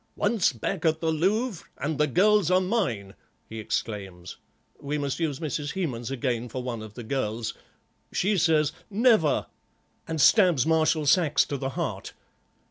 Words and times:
'Once 0.15 0.51
back 0.51 0.83
at 0.83 0.99
the 0.99 1.11
Louvre 1.11 1.63
and 1.77 1.99
the 1.99 2.07
girls 2.07 2.49
are 2.49 2.59
mine,' 2.59 3.13
he 3.47 3.59
exclaims. 3.59 4.37
We 4.79 4.97
must 4.97 5.19
use 5.19 5.37
Mrs. 5.39 5.73
Hemans 5.73 6.09
again 6.09 6.49
for 6.49 6.63
one 6.63 6.81
of 6.81 6.95
the 6.95 7.03
girls; 7.03 7.53
she 8.11 8.35
says 8.35 8.71
'Never,' 8.89 9.45
and 10.07 10.19
stabs 10.19 10.65
Marshal 10.65 11.05
Saxe 11.05 11.45
to 11.45 11.55
the 11.55 11.69
heart." 11.77 12.13